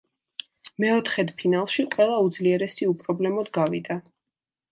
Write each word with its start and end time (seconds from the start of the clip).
მეოთხედფინალში 0.83 1.85
ყველა 1.97 2.17
უძლიერესი 2.29 2.89
უპრობლემოდ 2.95 3.53
გავიდა. 3.61 4.01